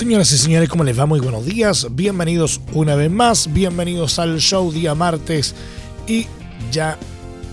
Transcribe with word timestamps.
Señoras 0.00 0.32
y 0.32 0.38
señores, 0.38 0.70
¿cómo 0.70 0.82
les 0.82 0.98
va? 0.98 1.04
Muy 1.04 1.20
buenos 1.20 1.44
días. 1.44 1.86
Bienvenidos 1.90 2.62
una 2.72 2.94
vez 2.94 3.10
más. 3.10 3.52
Bienvenidos 3.52 4.18
al 4.18 4.40
show 4.40 4.72
día 4.72 4.94
martes. 4.94 5.54
Y 6.06 6.26
ya 6.72 6.96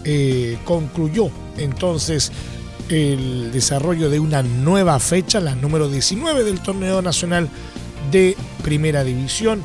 eh, 0.05 0.57
concluyó 0.63 1.29
entonces 1.57 2.31
el 2.87 3.51
desarrollo 3.51 4.09
de 4.09 4.21
una 4.21 4.43
nueva 4.43 4.97
fecha, 4.99 5.41
la 5.41 5.55
número 5.55 5.89
19 5.89 6.45
del 6.45 6.61
torneo 6.61 7.01
nacional 7.01 7.49
de 8.11 8.37
primera 8.63 9.03
división, 9.03 9.61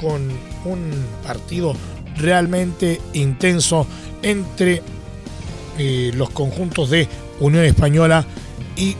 con 0.00 0.22
un 0.64 0.90
partido 1.22 1.74
realmente 2.16 2.98
intenso 3.12 3.86
entre 4.22 4.82
eh, 5.76 6.12
los 6.14 6.30
conjuntos 6.30 6.88
de 6.88 7.06
Unión 7.40 7.66
Española 7.66 8.24
y 8.74 8.96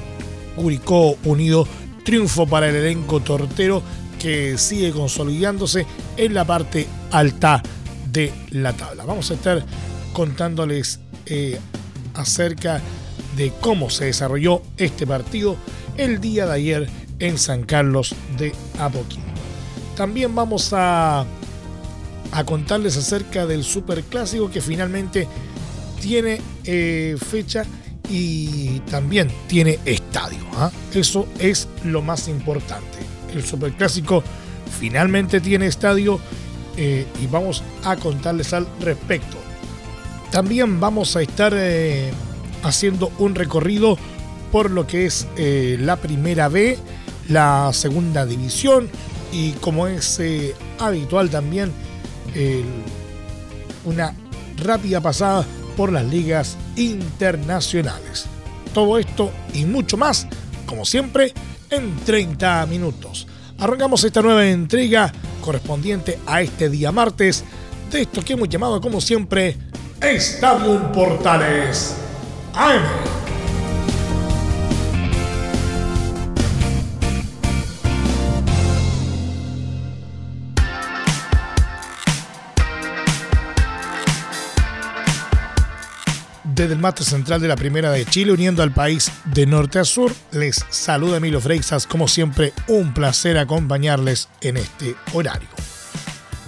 Curicó 0.54 1.16
Unido. 1.24 1.66
Triunfo 2.04 2.46
para 2.46 2.68
el 2.68 2.76
elenco 2.76 3.20
tortero 3.20 3.82
que 4.18 4.56
sigue 4.58 4.92
consolidándose 4.92 5.86
en 6.16 6.34
la 6.34 6.44
parte 6.44 6.86
alta 7.10 7.62
de 8.10 8.32
la 8.50 8.72
tabla. 8.72 9.04
Vamos 9.04 9.30
a 9.30 9.34
estar 9.34 9.64
contándoles 10.12 11.00
eh, 11.26 11.58
acerca 12.14 12.80
de 13.36 13.52
cómo 13.60 13.90
se 13.90 14.06
desarrolló 14.06 14.62
este 14.76 15.06
partido 15.06 15.56
el 15.96 16.20
día 16.20 16.46
de 16.46 16.52
ayer 16.52 16.88
en 17.18 17.38
San 17.38 17.64
Carlos 17.64 18.14
de 18.36 18.52
Apoquindo. 18.78 19.26
También 19.96 20.34
vamos 20.34 20.72
a, 20.72 21.24
a 22.32 22.44
contarles 22.44 22.96
acerca 22.96 23.46
del 23.46 23.64
Superclásico 23.64 24.50
que 24.50 24.60
finalmente 24.60 25.28
tiene 26.00 26.40
eh, 26.64 27.16
fecha 27.18 27.64
y 28.08 28.80
también 28.80 29.28
tiene 29.46 29.78
estadio. 29.84 30.38
¿ah? 30.56 30.70
Eso 30.92 31.26
es 31.38 31.68
lo 31.84 32.02
más 32.02 32.28
importante. 32.28 32.98
El 33.32 33.44
Superclásico 33.44 34.22
finalmente 34.78 35.40
tiene 35.40 35.66
estadio 35.66 36.20
eh, 36.76 37.06
y 37.20 37.26
vamos 37.26 37.62
a 37.84 37.96
contarles 37.96 38.52
al 38.52 38.66
respecto. 38.80 39.36
También 40.30 40.80
vamos 40.80 41.16
a 41.16 41.22
estar 41.22 41.52
eh, 41.54 42.10
haciendo 42.62 43.12
un 43.18 43.34
recorrido 43.34 43.98
por 44.50 44.70
lo 44.70 44.86
que 44.86 45.06
es 45.06 45.26
la 45.36 45.96
primera 45.96 46.48
B, 46.48 46.78
la 47.28 47.70
segunda 47.72 48.26
división 48.26 48.90
y 49.32 49.52
como 49.52 49.86
es 49.86 50.20
habitual 50.78 51.30
también 51.30 51.72
una 53.86 54.14
rápida 54.58 55.00
pasada 55.00 55.46
por 55.76 55.92
las 55.92 56.04
ligas 56.04 56.56
internacionales. 56.76 58.26
Todo 58.74 58.98
esto 58.98 59.30
y 59.54 59.64
mucho 59.64 59.96
más, 59.96 60.26
como 60.66 60.84
siempre, 60.84 61.32
en 61.70 61.96
30 62.04 62.66
minutos. 62.66 63.26
Arrancamos 63.58 64.04
esta 64.04 64.22
nueva 64.22 64.46
entrega 64.46 65.12
correspondiente 65.40 66.18
a 66.26 66.42
este 66.42 66.68
día 66.68 66.92
martes 66.92 67.44
de 67.90 68.02
esto 68.02 68.24
que 68.24 68.32
hemos 68.32 68.48
llamado 68.48 68.80
como 68.80 69.00
siempre 69.00 69.56
Estadio 70.00 70.90
Portales 70.92 71.94
AM. 72.54 73.21
Desde 86.54 86.74
el 86.74 86.80
mate 86.80 87.04
central 87.04 87.40
de 87.40 87.48
la 87.48 87.56
Primera 87.56 87.90
de 87.90 88.04
Chile, 88.04 88.32
uniendo 88.32 88.62
al 88.62 88.72
país 88.72 89.10
de 89.24 89.46
norte 89.46 89.78
a 89.78 89.84
sur. 89.84 90.12
Les 90.32 90.64
saluda 90.70 91.16
Emilio 91.16 91.40
Freixas, 91.40 91.86
como 91.86 92.08
siempre, 92.08 92.52
un 92.68 92.92
placer 92.92 93.38
acompañarles 93.38 94.28
en 94.40 94.58
este 94.58 94.94
horario. 95.14 95.48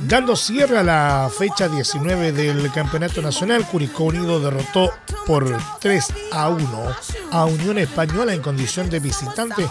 Dando 0.09 0.37
cierre 0.37 0.78
a 0.78 0.82
la 0.82 1.31
fecha 1.37 1.69
19 1.69 2.32
del 2.32 2.70
Campeonato 2.72 3.22
Nacional, 3.22 3.64
Curicó 3.66 4.04
Unido 4.04 4.41
derrotó 4.41 4.91
por 5.25 5.56
3 5.81 6.04
a 6.32 6.48
1 6.48 6.97
a 7.31 7.44
Unión 7.47 7.78
Española 7.78 8.34
en 8.34 8.43
condición 8.43 8.91
de 8.91 9.00
visitante, 9.00 9.66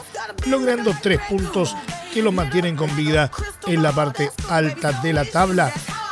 logrando 0.47 0.95
tres 1.01 1.19
puntos 1.29 1.75
que 2.13 2.23
lo 2.23 2.31
mantienen 2.31 2.75
con 2.75 2.95
vida 2.95 3.29
en 3.67 3.83
la 3.83 3.91
parte 3.91 4.31
alta 4.49 4.93
de 5.03 5.13
la 5.13 5.25
tabla. 5.25 5.71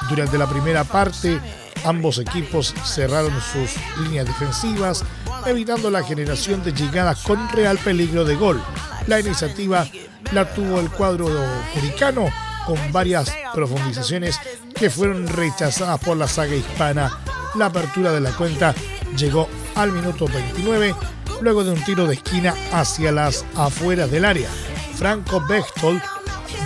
Durante 0.09 0.37
la 0.37 0.47
primera 0.47 0.83
parte, 0.83 1.39
Ambos 1.83 2.19
equipos 2.19 2.73
cerraron 2.85 3.33
sus 3.41 3.71
líneas 4.03 4.27
defensivas, 4.27 5.03
evitando 5.45 5.89
la 5.89 6.03
generación 6.03 6.63
de 6.63 6.73
llegadas 6.73 7.23
con 7.23 7.49
real 7.49 7.77
peligro 7.79 8.23
de 8.23 8.35
gol. 8.35 8.61
La 9.07 9.19
iniciativa 9.19 9.87
la 10.31 10.53
tuvo 10.53 10.79
el 10.79 10.89
cuadro 10.91 11.27
curicano 11.73 12.29
con 12.65 12.77
varias 12.91 13.33
profundizaciones 13.53 14.39
que 14.75 14.89
fueron 14.89 15.27
rechazadas 15.27 15.99
por 15.99 16.17
la 16.17 16.27
saga 16.27 16.55
hispana. 16.55 17.19
La 17.55 17.65
apertura 17.67 18.11
de 18.11 18.21
la 18.21 18.31
cuenta 18.31 18.75
llegó 19.17 19.49
al 19.75 19.91
minuto 19.91 20.25
29 20.27 20.95
luego 21.41 21.63
de 21.63 21.71
un 21.71 21.83
tiro 21.83 22.05
de 22.05 22.13
esquina 22.13 22.53
hacia 22.71 23.11
las 23.11 23.43
afueras 23.55 24.11
del 24.11 24.25
área. 24.25 24.49
Franco 24.95 25.41
Bechtold 25.47 26.01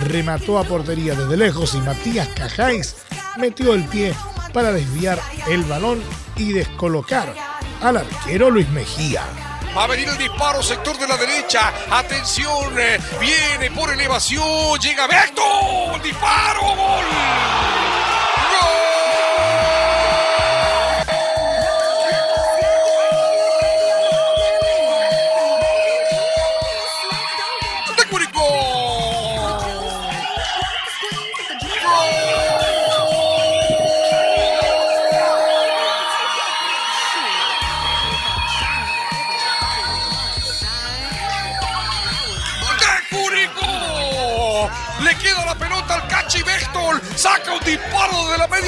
remató 0.08 0.58
a 0.58 0.64
portería 0.64 1.14
desde 1.14 1.36
lejos 1.36 1.74
y 1.74 1.78
Matías 1.78 2.28
Cajáis 2.36 2.96
metió 3.38 3.72
el 3.74 3.84
pie 3.84 4.14
para 4.56 4.72
desviar 4.72 5.20
el 5.48 5.64
balón 5.64 6.02
y 6.34 6.50
descolocar 6.54 7.34
al 7.82 7.98
arquero 7.98 8.48
Luis 8.48 8.66
Mejía. 8.70 9.22
Va 9.76 9.84
a 9.84 9.86
venir 9.86 10.08
el 10.08 10.16
disparo, 10.16 10.62
sector 10.62 10.96
de 10.96 11.06
la 11.06 11.18
derecha. 11.18 11.74
Atención, 11.90 12.74
eh, 12.78 12.98
viene 13.20 13.70
por 13.72 13.92
elevación. 13.92 14.78
Llega 14.80 15.06
Beto. 15.06 15.98
Disparo, 16.02 16.62
gol. 16.74 17.95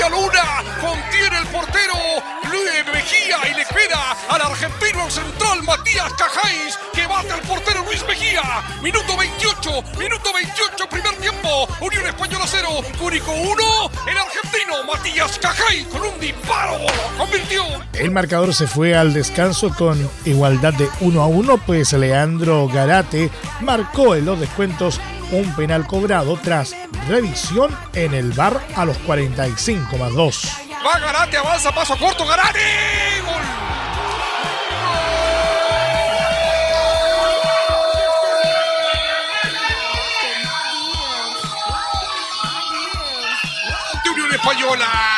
Luna, 0.09 0.63
contiene 0.81 1.39
el 1.39 1.47
portero 1.49 1.95
Luis 2.51 2.85
Mejía 2.93 3.39
y 3.51 3.55
le 3.55 3.65
queda 3.65 4.17
al 4.29 4.41
argentino 4.41 5.11
central 5.11 5.63
Matías 5.63 6.13
Cajáis 6.15 6.79
que 6.93 7.07
bate 7.07 7.33
al 7.33 7.41
portero 7.43 7.85
Luis 7.85 8.05
Mejía. 8.07 8.43
Minuto 8.83 9.17
28, 9.17 9.71
minuto 9.99 10.33
28, 10.33 10.89
primer 10.89 11.15
tiempo, 11.17 11.69
Unión 11.81 12.07
Española 12.07 12.45
0, 12.47 12.69
Cúrico 12.99 13.33
1, 13.33 13.65
el 14.11 14.19
argentino 14.19 14.85
Matías 14.87 15.39
Cajáis 15.39 15.87
con 15.89 16.03
un 16.03 16.21
disparo 16.21 16.79
convirtió. 17.17 17.65
El 17.93 18.11
marcador 18.11 18.55
se 18.55 18.67
fue 18.67 18.97
al 18.97 19.13
descanso 19.13 19.75
con 19.75 20.09
igualdad 20.25 20.75
de 20.75 20.89
1 21.01 21.23
a 21.23 21.27
1, 21.27 21.59
pues 21.67 21.93
Leandro 21.93 22.69
Garate 22.69 23.31
marcó 23.61 24.15
en 24.15 24.25
los 24.25 24.41
descuentos 24.41 25.01
un 25.31 25.55
penal 25.55 25.87
cobrado 25.87 26.39
tras 26.43 26.75
revisión 27.09 27.77
en 27.95 28.15
el 28.15 28.33
bar 28.33 28.61
a 28.77 28.85
los 28.85 28.97
45 28.99 29.97
más 29.99 30.13
2. 30.15 30.49
Va 30.87 30.99
Garate, 30.99 31.37
avanza, 31.37 31.73
paso 31.73 31.97
corto, 31.99 32.27
Garate. 32.27 32.61
¡Gol! 33.25 33.43
Española. 44.31 45.18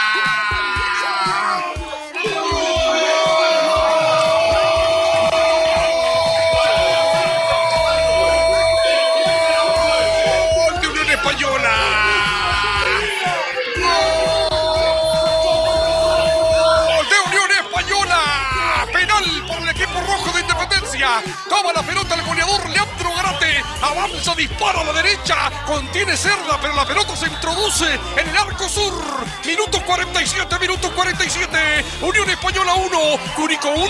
Avanza, 23.82 24.35
dispara 24.35 24.81
a 24.81 24.85
la 24.85 24.93
derecha. 24.93 25.50
Contiene 25.67 26.17
cerda, 26.17 26.59
pero 26.61 26.75
la 26.75 26.87
pelota 26.87 27.17
se 27.17 27.27
introduce 27.27 27.87
en 28.17 28.29
el 28.29 28.37
arco 28.37 28.69
sur. 28.69 28.93
Minuto 29.47 29.82
47, 29.85 30.59
minuto 30.59 30.93
47. 30.94 31.59
Unión 32.03 32.29
Española 32.29 32.75
1, 32.75 32.99
Curico 33.37 33.69
1. 33.71 33.87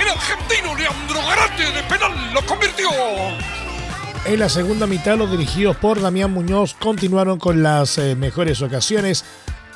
El 0.00 0.08
argentino 0.08 0.74
Leandro 0.74 1.20
Garate 1.26 1.70
de 1.72 1.82
penal 1.84 2.32
lo 2.32 2.44
convirtió. 2.46 2.88
En 4.24 4.38
la 4.38 4.48
segunda 4.48 4.86
mitad, 4.86 5.18
los 5.18 5.30
dirigidos 5.30 5.76
por 5.76 6.00
Damián 6.00 6.32
Muñoz 6.32 6.74
continuaron 6.74 7.38
con 7.38 7.62
las 7.62 7.98
eh, 7.98 8.16
mejores 8.16 8.62
ocasiones, 8.62 9.24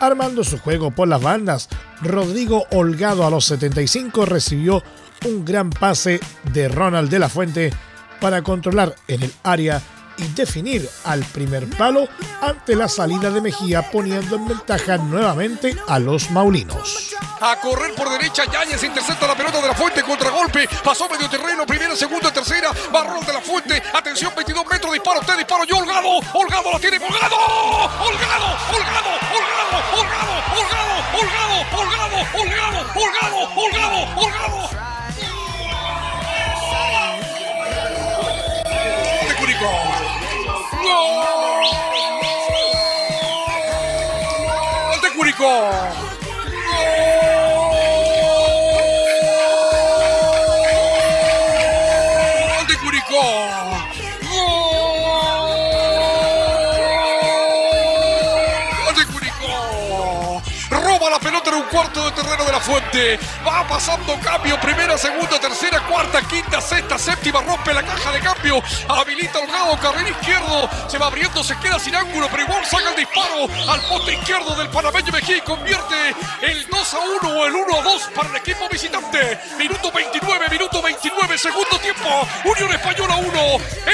armando 0.01 0.43
su 0.43 0.59
juego 0.59 0.91
por 0.91 1.07
las 1.09 1.21
bandas. 1.21 1.69
Rodrigo 2.01 2.67
Holgado 2.71 3.27
a 3.27 3.31
los 3.31 3.45
75 3.45 4.25
recibió 4.25 4.83
un 5.27 5.45
gran 5.45 5.69
pase 5.69 6.21
de 6.53 6.69
Ronald 6.69 7.11
de 7.11 7.19
la 7.19 7.29
Fuente 7.29 7.73
para 8.21 8.43
controlar 8.43 8.95
en 9.07 9.23
el 9.23 9.33
área 9.43 9.83
y 10.19 10.27
definir 10.35 10.89
al 11.05 11.25
primer 11.25 11.69
palo 11.71 12.09
ante 12.41 12.75
la 12.75 12.89
salida 12.89 13.31
de 13.31 13.41
Mejía 13.41 13.91
poniendo 13.91 14.37
en 14.37 14.49
ventaja 14.49 14.99
nuevamente 14.99 15.77
a 15.87 15.99
los 15.99 16.31
Maulinos. 16.31 17.15
A 17.41 17.57
correr 17.61 17.95
por 17.95 18.11
derecha, 18.11 18.45
Yáñez 18.45 18.83
intercepta 18.83 19.29
la 19.29 19.37
pelota 19.37 19.61
de 19.61 19.69
la 19.69 19.75
Fuente, 19.75 20.03
contragolpe, 20.03 20.69
pasó 20.83 21.09
medio 21.09 21.31
terreno, 21.31 21.65
primera, 21.65 21.95
segunda, 21.95 22.33
tercera, 22.33 22.71
Barrón 22.93 23.25
de 23.25 23.33
la 23.33 23.41
Fuente, 23.41 23.83
atención, 23.95 24.33
22 24.35 24.67
metros, 24.67 24.93
disparo, 24.93 25.21
usted 25.21 25.37
disparo, 25.37 25.65
yo, 25.65 25.77
Holgado, 25.79 26.09
Holgado 26.35 26.73
la 26.73 26.79
tiene, 26.81 26.97
Holgado, 26.97 27.37
Holgado, 27.37 28.59
Holgado, 28.73 29.09
Holgado, 29.23 29.29
Holgado, 29.29 29.79
Holgado, 29.95 30.79
Holgado, 31.15 31.59
Holgado, 31.73 32.19
Holgado, 32.35 32.79
Holgado, 32.95 33.49
Holgado, 33.55 34.21
Holgado. 34.21 34.78
Curicó. 39.59 39.73
¡Gol! 40.85 41.65
De 45.03 45.09
Curicó. 45.17 46.08
Cuarto 61.79 62.05
de 62.07 62.11
terreno 62.11 62.45
de 62.45 62.51
la 62.51 62.61
fuente. 62.61 63.21
Va 63.47 63.65
pasando 63.69 64.19
cambio. 64.21 64.59
Primera, 64.61 64.99
segunda, 64.99 65.39
tercera, 65.39 65.81
cuarta, 65.87 66.21
quinta, 66.23 66.61
sexta, 66.61 66.99
séptima. 66.99 67.41
Rompe 67.41 67.73
la 67.73 67.85
caja 67.85 68.11
de 68.11 68.19
cambio. 68.19 68.61
Habilita 68.89 69.39
Holgado, 69.39 69.79
carril 69.79 70.09
izquierdo. 70.09 70.69
Se 70.89 70.99
va 70.99 71.07
abriendo, 71.07 71.45
se 71.45 71.57
queda 71.61 71.79
sin 71.79 71.95
ángulo, 71.95 72.27
pero 72.33 72.43
igual 72.43 72.65
saca 72.67 72.91
el 72.91 72.97
disparo 72.97 73.47
al 73.71 73.81
poste 73.83 74.15
izquierdo 74.15 74.57
del 74.57 74.69
panameño 74.71 75.13
Mejía 75.13 75.37
y 75.37 75.41
convierte 75.43 75.95
el 76.43 76.67
2 76.69 76.95
a 76.95 76.99
1 77.27 77.39
o 77.39 77.47
el 77.47 77.55
1 77.55 77.79
a 77.79 77.83
2 77.83 78.03
para 78.13 78.29
el 78.31 78.37
equipo 78.37 78.69
visitante. 78.69 79.39
Minuto 79.57 79.93
29, 79.93 80.47
minuto 80.51 80.83
29, 80.83 81.39
segundo 81.39 81.79
tiempo. 81.79 82.09
Unión 82.45 82.73
Española 82.73 83.17
1. 83.17 83.41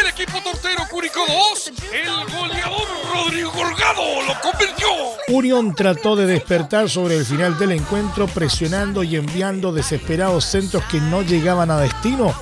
El 0.00 0.06
equipo 0.06 0.40
tortero 0.40 0.86
Curicó 0.88 1.20
2. 1.26 1.72
El 1.92 2.32
goleador 2.32 2.88
Rodrigo 3.12 3.52
Holgado 3.52 4.22
lo 4.22 4.40
convirtió. 4.40 4.88
Unión 5.28 5.74
trató 5.74 6.16
de 6.16 6.26
despertar 6.26 6.88
sobre 6.88 7.16
el 7.16 7.26
final 7.26 7.58
del 7.58 7.73
encuentro 7.74 8.26
presionando 8.26 9.02
y 9.02 9.16
enviando 9.16 9.72
desesperados 9.72 10.44
centros 10.44 10.84
que 10.84 11.00
no 11.00 11.22
llegaban 11.22 11.70
a 11.70 11.78
destino 11.78 12.32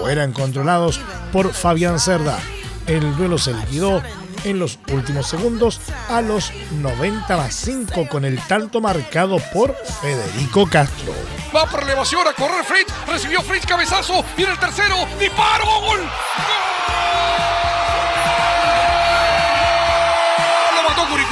o 0.00 0.08
eran 0.08 0.32
controlados 0.32 1.00
por 1.32 1.52
Fabián 1.52 1.98
Cerda. 1.98 2.38
El 2.86 3.16
duelo 3.16 3.38
se 3.38 3.54
liquidó 3.54 4.02
en 4.44 4.58
los 4.58 4.78
últimos 4.92 5.26
segundos 5.26 5.80
a 6.08 6.20
los 6.20 6.52
90 6.80 7.36
más 7.36 7.54
5 7.54 8.08
con 8.08 8.24
el 8.24 8.38
tanto 8.46 8.80
marcado 8.80 9.38
por 9.52 9.74
Federico 10.02 10.66
Castro. 10.66 11.14
Va 11.54 11.66
por 11.66 11.82
elevación 11.82 12.26
a 12.26 12.32
correr 12.32 12.64
Fritz. 12.64 12.92
Recibió 13.06 13.40
Fritz 13.42 13.66
cabezazo. 13.66 14.24
Viene 14.36 14.52
el 14.52 14.58
tercero. 14.58 14.96
Disparo. 15.18 15.64
Gol. 15.80 16.00
Lo 16.00 17.13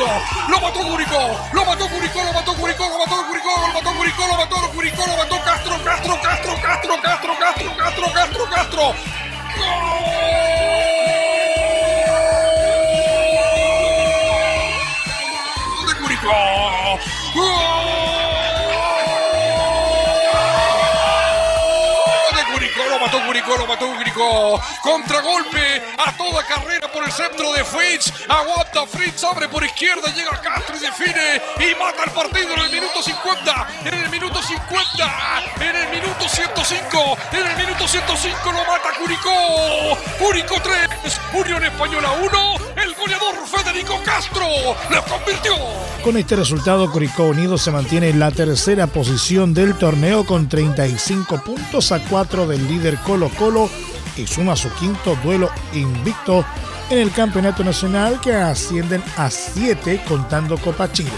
Curicó. 0.02 0.48
Lo 0.48 0.60
mató 0.60 0.80
Curicó. 0.80 1.48
Lo 1.52 1.64
mató 1.64 1.88
Curicó. 1.88 2.24
Lo 2.24 2.32
mató 2.32 2.54
Curicó. 2.56 2.88
Lo 2.88 2.98
mató 2.98 3.26
Curicó. 3.26 3.50
Lo 3.60 3.72
mató 3.72 3.94
Curicó. 3.94 4.26
Lo 4.26 4.36
mató 4.36 4.56
Curicó. 4.72 5.06
Lo 5.06 5.16
mató 5.16 5.44
Castro. 5.44 5.84
Castro. 5.84 6.20
Castro. 6.22 6.60
Castro. 6.60 7.00
Castro. 7.02 7.38
Castro. 7.38 7.76
Castro. 7.76 8.12
Castro. 8.12 8.44
Castro. 8.50 8.94
¡Gol 15.76 15.86
de 15.86 15.94
Curicó! 16.00 16.61
Lo 23.58 23.66
mató 23.66 23.86
Curicó, 23.86 23.92
lo 23.92 23.94
mató 23.94 23.96
Curicó. 23.96 24.62
Contragolpe 24.82 25.82
a 25.98 26.12
toda 26.16 26.44
carrera 26.46 26.90
por 26.90 27.04
el 27.04 27.12
centro 27.12 27.52
de 27.52 27.64
Fritz. 27.64 28.12
Aguanta 28.28 28.86
Fritz, 28.86 29.22
abre 29.24 29.48
por 29.48 29.62
izquierda, 29.62 30.12
llega 30.14 30.40
Castro 30.40 30.76
y 30.76 30.80
define 30.80 31.42
y 31.60 31.74
mata 31.74 32.04
el 32.04 32.10
partido 32.12 32.54
en 32.54 32.60
el 32.60 32.70
minuto 32.70 33.02
50. 33.02 33.68
En 33.84 33.94
el 33.94 34.08
minuto 34.08 34.42
50. 34.42 35.42
En 35.60 35.76
el 35.76 35.88
minuto 35.90 36.28
105. 36.28 37.18
En 37.32 37.46
el 37.46 37.56
minuto 37.56 37.86
105 37.86 38.52
lo 38.52 38.64
mata 38.64 38.90
Curicó. 38.98 39.98
Curicó 40.18 40.60
3. 40.62 40.91
Unión 41.34 41.64
Española 41.64 42.12
1. 42.22 42.82
El 42.82 42.94
goleador 42.94 43.34
Federico 43.46 43.94
Castro 44.04 44.46
lo 44.90 45.04
convirtió. 45.04 45.54
Con 46.04 46.16
este 46.16 46.36
resultado, 46.36 46.90
Curicó 46.90 47.24
Unido 47.24 47.58
se 47.58 47.70
mantiene 47.70 48.10
en 48.10 48.20
la 48.20 48.30
tercera 48.30 48.86
posición 48.86 49.54
del 49.54 49.74
torneo 49.74 50.24
con 50.24 50.48
35 50.48 51.42
puntos 51.42 51.90
a 51.90 52.00
4 52.00 52.46
del 52.46 52.68
líder 52.68 52.98
Colo 52.98 53.30
Colo 53.30 53.68
y 54.16 54.26
suma 54.26 54.56
su 54.56 54.70
quinto 54.74 55.16
duelo 55.24 55.50
invicto 55.72 56.44
en 56.90 56.98
el 56.98 57.10
campeonato 57.12 57.64
nacional 57.64 58.20
que 58.20 58.34
ascienden 58.34 59.02
a 59.16 59.30
7 59.30 60.02
contando 60.06 60.58
Copa 60.58 60.92
Chile. 60.92 61.10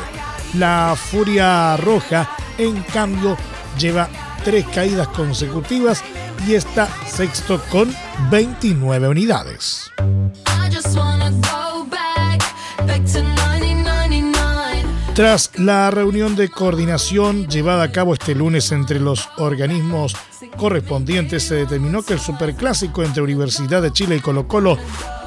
La 0.55 0.95
Furia 0.97 1.77
Roja, 1.77 2.31
en 2.57 2.83
cambio, 2.85 3.37
lleva 3.79 4.09
tres 4.45 4.67
caídas 4.67 5.09
consecutivas 5.09 6.05
y 6.47 6.55
está 6.55 6.89
sexto 7.07 7.61
con 7.71 7.93
29 8.31 9.09
unidades. 9.09 9.91
I 9.99 10.71
just 10.73 10.95
wanna 10.95 11.31
go 11.31 11.87
back, 11.87 12.43
back 12.87 13.05
to 13.13 13.23
1999. 13.23 14.85
Tras 15.15 15.51
la 15.59 15.91
reunión 15.91 16.37
de 16.37 16.51
coordinación 16.51 17.49
llevada 17.49 17.85
a 17.85 17.93
cabo 17.93 18.13
este 18.13 18.35
lunes 18.35 18.71
entre 18.71 19.01
los 19.01 19.29
organismos 19.39 20.15
correspondientes, 20.59 21.45
se 21.45 21.55
determinó 21.55 22.03
que 22.03 22.13
el 22.13 22.21
superclásico 22.21 23.03
entre 23.03 23.23
Universidad 23.23 23.81
de 23.81 23.93
Chile 23.93 24.17
y 24.17 24.21
Colo 24.21 24.47
Colo 24.47 24.77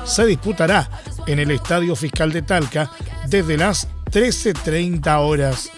se 0.05 0.25
disputará 0.25 0.89
en 1.25 1.39
el 1.39 1.51
Estadio 1.51 1.95
Fiscal 1.95 2.31
de 2.31 2.43
Talca 2.43 2.91
desde 3.27 3.57
las 3.57 3.88
13.30 4.12 5.19
horas. 5.19 5.71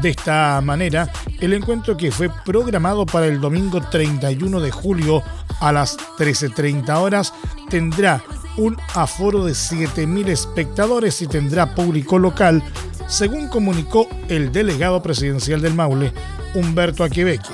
De 0.00 0.10
esta 0.10 0.60
manera, 0.60 1.10
el 1.40 1.52
encuentro 1.52 1.96
que 1.96 2.10
fue 2.10 2.30
programado 2.44 3.06
para 3.06 3.26
el 3.26 3.40
domingo 3.40 3.80
31 3.80 4.60
de 4.60 4.70
julio 4.70 5.22
a 5.60 5.72
las 5.72 5.96
13.30 6.18 6.96
horas 6.96 7.32
tendrá 7.68 8.22
un 8.56 8.76
aforo 8.94 9.44
de 9.44 9.52
7.000 9.52 10.28
espectadores 10.28 11.20
y 11.22 11.26
tendrá 11.26 11.74
público 11.74 12.18
local, 12.18 12.62
según 13.06 13.48
comunicó 13.48 14.08
el 14.28 14.50
delegado 14.50 15.02
presidencial 15.02 15.60
del 15.60 15.74
Maule, 15.74 16.12
Humberto 16.54 17.04
Aquebeque. 17.04 17.52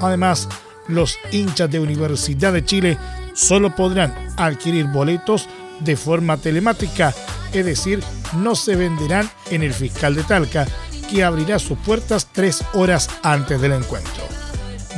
Además, 0.00 0.48
los 0.88 1.18
hinchas 1.30 1.70
de 1.70 1.78
Universidad 1.78 2.52
de 2.52 2.64
Chile 2.64 2.98
solo 3.32 3.74
podrán 3.74 4.12
adquirir 4.36 4.86
boletos 4.86 5.48
de 5.80 5.96
forma 5.96 6.36
telemática, 6.36 7.14
es 7.52 7.64
decir, 7.64 8.02
no 8.36 8.54
se 8.54 8.76
venderán 8.76 9.30
en 9.50 9.62
el 9.62 9.72
fiscal 9.72 10.14
de 10.14 10.24
Talca, 10.24 10.66
que 11.10 11.24
abrirá 11.24 11.58
sus 11.58 11.78
puertas 11.78 12.28
tres 12.32 12.64
horas 12.74 13.08
antes 13.22 13.60
del 13.60 13.72
encuentro. 13.72 14.22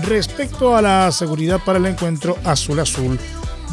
Respecto 0.02 0.76
a 0.76 0.82
la 0.82 1.12
seguridad 1.12 1.60
para 1.64 1.78
el 1.78 1.86
encuentro 1.86 2.36
Azul 2.44 2.80
Azul, 2.80 3.18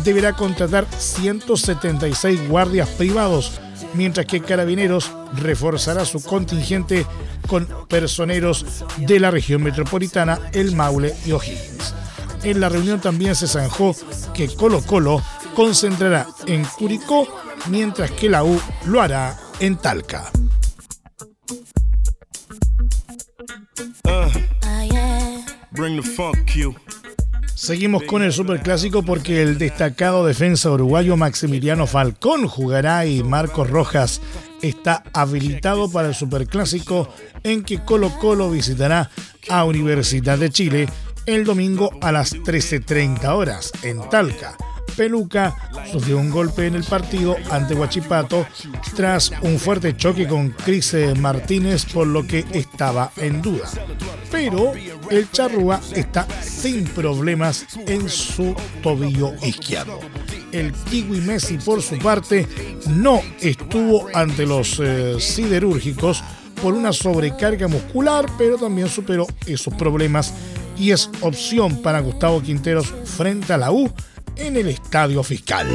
deberá 0.04 0.34
contratar 0.34 0.88
176 0.98 2.48
guardias 2.48 2.88
privados, 2.90 3.60
mientras 3.94 4.26
que 4.26 4.42
Carabineros 4.42 5.12
reforzará 5.36 6.06
su 6.06 6.22
contingente 6.24 7.06
con 7.48 7.68
personeros 7.88 8.86
de 8.98 9.20
la 9.20 9.32
región 9.32 9.64
metropolitana, 9.64 10.40
el 10.54 10.76
Maule 10.76 11.16
y 11.26 11.32
O'Higgins. 11.32 11.96
En 12.44 12.60
la 12.60 12.70
reunión 12.70 13.02
también 13.02 13.36
se 13.36 13.48
zanjó 13.48 13.96
que 14.34 14.48
Colo 14.48 14.82
Colo 14.82 15.22
concentrará 15.56 16.28
en 16.46 16.64
Curicó, 16.64 17.28
mientras 17.70 18.12
que 18.12 18.30
la 18.30 18.44
U 18.44 18.62
lo 18.86 19.02
hará 19.02 19.38
en 19.60 19.78
Talca. 19.78 20.32
Seguimos 27.56 28.04
con 28.04 28.22
el 28.24 28.32
superclásico 28.32 29.04
porque 29.04 29.42
el 29.42 29.58
destacado 29.58 30.26
defensa 30.26 30.72
uruguayo 30.72 31.18
Maximiliano 31.18 31.88
Falcón 31.88 32.48
jugará 32.48 33.06
y 33.06 33.22
Marcos 33.22 33.70
Rojas 33.70 34.22
está 34.62 35.04
habilitado 35.14 35.92
para 35.92 36.08
el 36.08 36.16
superclásico 36.16 37.10
en 37.44 37.64
que 37.64 37.84
Colo 37.84 38.12
Colo 38.20 38.50
visitará 38.50 39.10
a 39.50 39.66
Universidad 39.66 40.38
de 40.38 40.50
Chile 40.50 40.88
el 41.26 41.44
domingo 41.44 41.92
a 42.02 42.12
las 42.12 42.34
13.30 42.34 43.26
horas 43.36 43.72
en 43.84 44.02
Talca. 44.10 44.58
Peluca 44.90 45.56
sufrió 45.92 46.18
un 46.18 46.30
golpe 46.30 46.68
en 46.68 46.76
el 46.76 46.84
partido 46.84 47.36
ante 47.52 47.74
Huachipato 47.74 48.46
tras 48.96 49.32
un 49.42 49.60
fuerte 49.60 49.96
choque 49.96 50.28
con 50.28 50.50
Cris 50.50 50.96
Martínez 51.18 51.86
por 51.86 52.08
lo 52.08 52.26
que 52.26 52.46
estaba 52.54 53.12
en 53.18 53.42
duda. 53.42 53.70
Pero 54.32 54.74
el 55.10 55.32
Charrúa 55.32 55.82
está 55.94 56.28
sin 56.42 56.86
problemas 56.86 57.66
en 57.88 58.10
su 58.10 58.56
tobillo 58.82 59.34
izquierdo. 59.44 60.00
El 60.52 60.72
Kiwi 60.74 61.22
Messi 61.22 61.58
por 61.58 61.82
su 61.82 61.98
parte 62.00 62.48
no 62.90 63.22
estuvo 63.40 64.08
ante 64.14 64.46
los 64.46 64.80
eh, 64.80 65.20
siderúrgicos 65.20 66.24
por 66.62 66.74
una 66.74 66.92
sobrecarga 66.92 67.68
muscular, 67.68 68.26
pero 68.38 68.58
también 68.58 68.90
superó 68.90 69.28
esos 69.46 69.74
problemas 69.76 70.34
y 70.78 70.92
es 70.92 71.10
opción 71.22 71.82
para 71.82 72.00
Gustavo 72.00 72.42
Quinteros 72.42 72.94
frente 73.06 73.54
a 73.54 73.58
la 73.58 73.72
U 73.72 73.92
en 74.40 74.58
el 74.58 74.70
Estadio 74.70 75.22
Fiscal. 75.24 75.68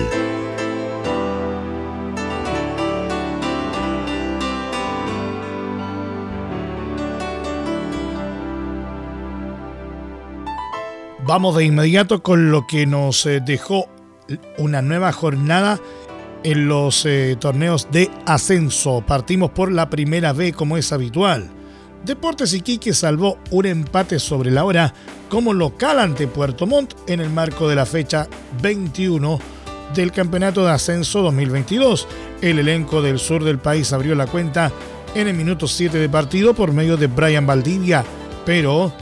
Vamos 11.26 11.56
de 11.56 11.64
inmediato 11.64 12.22
con 12.22 12.50
lo 12.50 12.66
que 12.66 12.86
nos 12.86 13.24
eh, 13.26 13.40
dejó 13.40 13.88
una 14.58 14.82
nueva 14.82 15.12
jornada 15.12 15.78
en 16.42 16.68
los 16.68 17.06
eh, 17.06 17.36
torneos 17.40 17.88
de 17.90 18.10
ascenso. 18.26 19.02
Partimos 19.06 19.50
por 19.50 19.72
la 19.72 19.88
primera 19.88 20.32
B 20.32 20.52
como 20.52 20.76
es 20.76 20.92
habitual. 20.92 21.50
Deportes 22.04 22.52
Iquique 22.52 22.92
salvó 22.92 23.38
un 23.50 23.64
empate 23.64 24.18
sobre 24.18 24.50
la 24.50 24.64
hora 24.64 24.92
como 25.30 25.54
local 25.54 25.98
ante 25.98 26.28
Puerto 26.28 26.66
Montt 26.66 26.92
en 27.06 27.20
el 27.20 27.30
marco 27.30 27.66
de 27.66 27.76
la 27.76 27.86
fecha 27.86 28.28
21 28.60 29.38
del 29.94 30.12
Campeonato 30.12 30.66
de 30.66 30.72
Ascenso 30.72 31.22
2022. 31.22 32.06
El 32.42 32.58
elenco 32.58 33.00
del 33.00 33.18
sur 33.18 33.42
del 33.42 33.58
país 33.58 33.90
abrió 33.94 34.14
la 34.14 34.26
cuenta 34.26 34.70
en 35.14 35.28
el 35.28 35.34
minuto 35.34 35.66
7 35.66 35.96
de 35.96 36.08
partido 36.10 36.52
por 36.52 36.72
medio 36.72 36.98
de 36.98 37.06
Brian 37.06 37.46
Valdivia, 37.46 38.04
pero 38.44 38.92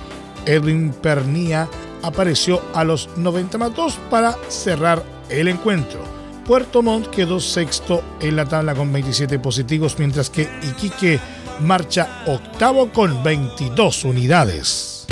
Edwin 0.47 0.93
Pernía 0.93 1.69
apareció 2.03 2.63
a 2.73 2.85
los 2.85 3.09
90 3.17 3.59
más 3.59 3.75
2 3.75 3.99
para 4.11 4.37
cerrar 4.49 5.03
el 5.29 5.49
encuentro. 5.49 6.01
Puerto 6.47 6.83
Montt 6.83 7.09
quedó 7.09 7.41
sexto 7.41 8.03
en 8.21 8.37
la 8.37 8.45
tabla 8.45 8.77
con 8.77 8.93
27 8.93 9.41
positivos, 9.41 9.99
mientras 9.99 10.31
que 10.31 10.49
Iquique 10.63 11.19
marcha 11.63 12.23
octavo 12.27 12.91
con 12.93 13.23
22 13.23 14.05
unidades. 14.05 15.07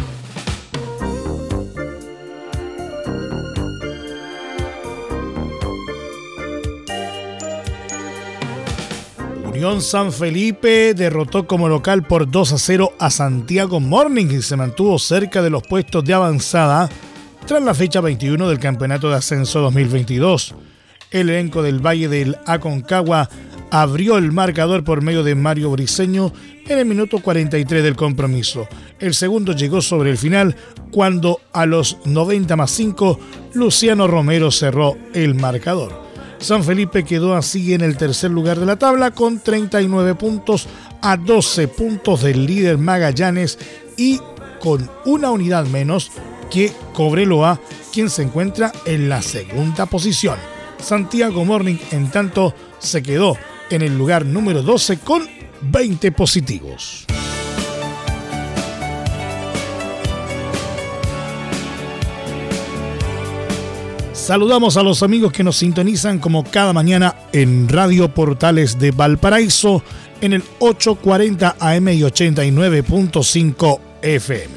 Unión 9.60 9.82
San 9.82 10.10
Felipe 10.10 10.94
derrotó 10.94 11.46
como 11.46 11.68
local 11.68 12.02
por 12.02 12.30
2 12.30 12.52
a 12.54 12.58
0 12.58 12.94
a 12.98 13.10
Santiago 13.10 13.78
Morning 13.78 14.26
y 14.30 14.40
se 14.40 14.56
mantuvo 14.56 14.98
cerca 14.98 15.42
de 15.42 15.50
los 15.50 15.62
puestos 15.62 16.02
de 16.02 16.14
avanzada 16.14 16.88
tras 17.46 17.62
la 17.62 17.74
fecha 17.74 18.00
21 18.00 18.48
del 18.48 18.58
Campeonato 18.58 19.10
de 19.10 19.16
Ascenso 19.16 19.60
2022. 19.60 20.54
El 21.10 21.28
elenco 21.28 21.62
del 21.62 21.84
Valle 21.84 22.08
del 22.08 22.38
Aconcagua 22.46 23.28
abrió 23.70 24.18
el 24.18 24.32
marcador 24.32 24.84
por 24.84 25.02
medio 25.02 25.22
de 25.22 25.34
Mario 25.34 25.70
Briseño 25.70 26.32
en 26.66 26.78
el 26.78 26.86
minuto 26.86 27.20
43 27.20 27.82
del 27.82 27.96
compromiso. 27.96 28.68
El 28.98 29.14
segundo 29.14 29.52
llegó 29.52 29.80
sobre 29.80 30.10
el 30.10 30.18
final 30.18 30.56
cuando 30.90 31.40
a 31.52 31.66
los 31.66 31.98
90 32.04 32.56
más 32.56 32.70
5 32.72 33.20
Luciano 33.54 34.06
Romero 34.06 34.50
cerró 34.50 34.96
el 35.14 35.34
marcador. 35.34 36.10
San 36.38 36.64
Felipe 36.64 37.04
quedó 37.04 37.34
así 37.36 37.74
en 37.74 37.82
el 37.82 37.96
tercer 37.96 38.30
lugar 38.30 38.58
de 38.58 38.66
la 38.66 38.78
tabla 38.78 39.10
con 39.10 39.40
39 39.40 40.14
puntos 40.14 40.68
a 41.02 41.16
12 41.16 41.68
puntos 41.68 42.22
del 42.22 42.46
líder 42.46 42.78
Magallanes 42.78 43.58
y 43.96 44.20
con 44.60 44.90
una 45.04 45.30
unidad 45.30 45.66
menos 45.66 46.10
que 46.50 46.72
Cobreloa, 46.94 47.60
quien 47.92 48.10
se 48.10 48.22
encuentra 48.22 48.72
en 48.84 49.08
la 49.08 49.22
segunda 49.22 49.86
posición. 49.86 50.36
Santiago 50.78 51.44
Morning, 51.44 51.76
en 51.90 52.10
tanto, 52.10 52.54
se 52.78 53.02
quedó 53.02 53.36
en 53.70 53.82
el 53.82 53.96
lugar 53.96 54.26
número 54.26 54.62
12 54.62 54.98
con 54.98 55.26
20 55.62 56.12
positivos. 56.12 57.06
Saludamos 64.12 64.76
a 64.76 64.82
los 64.82 65.02
amigos 65.02 65.32
que 65.32 65.42
nos 65.42 65.56
sintonizan 65.56 66.18
como 66.18 66.44
cada 66.44 66.72
mañana 66.72 67.16
en 67.32 67.68
Radio 67.68 68.14
Portales 68.14 68.78
de 68.78 68.92
Valparaíso 68.92 69.82
en 70.20 70.34
el 70.34 70.44
840 70.60 71.56
AM 71.58 71.88
y 71.88 72.02
89.5 72.02 73.80
FM. 74.02 74.54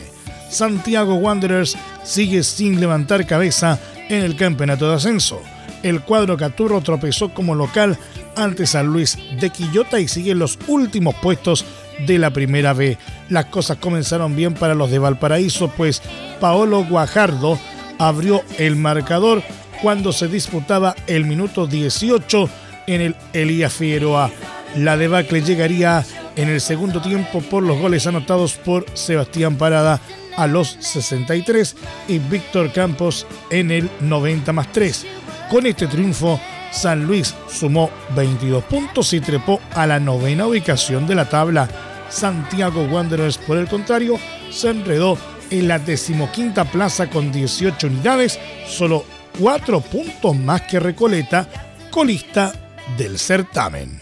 Santiago 0.49 1.15
Wanderers 1.15 1.75
sigue 2.03 2.43
sin 2.43 2.79
levantar 2.79 3.25
cabeza 3.25 3.79
en 4.09 4.23
el 4.23 4.35
campeonato 4.35 4.89
de 4.89 4.95
ascenso. 4.95 5.41
El 5.81 6.01
cuadro 6.01 6.37
Caturro 6.37 6.81
tropezó 6.81 7.33
como 7.33 7.55
local 7.55 7.97
ante 8.35 8.65
San 8.65 8.87
Luis 8.87 9.17
de 9.39 9.49
Quillota 9.49 9.99
y 9.99 10.07
sigue 10.07 10.31
en 10.31 10.39
los 10.39 10.57
últimos 10.67 11.15
puestos 11.15 11.65
de 12.05 12.17
la 12.17 12.31
primera 12.31 12.73
B. 12.73 12.97
Las 13.29 13.45
cosas 13.45 13.77
comenzaron 13.77 14.35
bien 14.35 14.53
para 14.53 14.75
los 14.75 14.91
de 14.91 14.99
Valparaíso, 14.99 15.69
pues 15.69 16.01
Paolo 16.39 16.85
Guajardo 16.85 17.59
abrió 17.99 18.43
el 18.57 18.75
marcador 18.75 19.43
cuando 19.81 20.11
se 20.11 20.27
disputaba 20.27 20.95
el 21.07 21.25
minuto 21.25 21.67
18 21.67 22.49
en 22.87 23.01
el 23.01 23.15
Elías 23.33 23.73
Figueroa. 23.73 24.31
La 24.77 24.97
debacle 24.97 25.41
llegaría 25.41 26.03
en 26.35 26.49
el 26.49 26.61
segundo 26.61 27.01
tiempo 27.01 27.41
por 27.41 27.63
los 27.63 27.79
goles 27.79 28.07
anotados 28.07 28.53
por 28.53 28.85
Sebastián 28.93 29.55
Parada 29.55 30.01
a 30.35 30.47
los 30.47 30.77
63 30.79 31.75
y 32.07 32.19
Víctor 32.19 32.71
Campos 32.71 33.27
en 33.49 33.71
el 33.71 33.89
90 34.01 34.51
más 34.53 34.71
3. 34.71 35.05
Con 35.49 35.67
este 35.67 35.85
triunfo, 35.87 36.39
San 36.73 37.05
Luis 37.05 37.35
sumó 37.49 37.89
22 38.15 38.63
puntos 38.63 39.13
y 39.13 39.21
trepó 39.21 39.61
a 39.73 39.85
la 39.85 39.99
novena 39.99 40.47
ubicación 40.47 41.05
de 41.05 41.15
la 41.15 41.29
tabla. 41.29 41.69
Santiago 42.09 42.83
Wanderers, 42.85 43.37
por 43.37 43.57
el 43.57 43.67
contrario, 43.67 44.19
se 44.51 44.69
enredó 44.69 45.17
en 45.49 45.67
la 45.67 45.79
decimoquinta 45.79 46.65
plaza 46.65 47.09
con 47.09 47.31
18 47.31 47.87
unidades, 47.87 48.39
solo 48.67 49.05
4 49.39 49.81
puntos 49.81 50.35
más 50.35 50.63
que 50.63 50.79
Recoleta, 50.79 51.47
colista 51.91 52.51
del 52.97 53.19
certamen. 53.19 53.99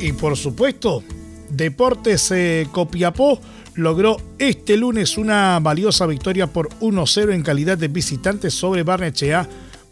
Y 0.00 0.12
por 0.12 0.36
supuesto, 0.36 1.02
Deportes 1.50 2.30
eh, 2.30 2.66
Copiapó 2.70 3.40
logró 3.74 4.16
este 4.38 4.76
lunes 4.76 5.16
una 5.18 5.58
valiosa 5.60 6.06
victoria 6.06 6.48
por 6.48 6.68
1-0 6.80 7.32
en 7.32 7.42
calidad 7.42 7.78
de 7.78 7.88
visitante 7.88 8.50
sobre 8.50 8.82
Barnechea 8.82 9.48